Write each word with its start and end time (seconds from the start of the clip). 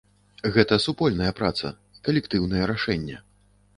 Гэта 0.55 0.77
супольная 0.85 1.33
праца, 1.39 1.73
калектыўнае 2.07 2.63
рашэнне. 2.73 3.23